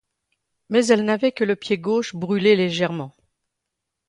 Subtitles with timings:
[0.69, 3.15] Mais elle n'avait que le pied gauche brûlé légèrement.